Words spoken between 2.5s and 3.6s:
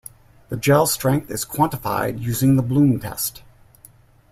the Bloom test.